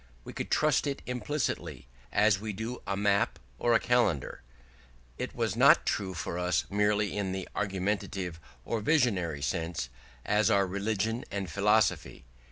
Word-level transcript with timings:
We 0.23 0.33
could 0.33 0.49
trust 0.49 0.87
it 0.87 1.03
implicitly, 1.05 1.85
as 2.11 2.39
we 2.39 2.53
do 2.53 2.81
a 2.87 2.97
map 2.97 3.37
or 3.59 3.75
a 3.75 3.79
calendar; 3.79 4.41
it 5.19 5.35
was 5.35 5.55
not 5.55 5.85
true 5.85 6.15
for 6.15 6.39
us 6.39 6.65
merely 6.71 7.15
in 7.15 7.35
an 7.35 7.45
argumentative 7.55 8.39
or 8.65 8.81
visionary 8.81 9.43
sense, 9.43 9.89
as 10.25 10.49
are 10.49 10.65
religion 10.65 11.23
and 11.29 11.51
philosophy. 11.51 12.25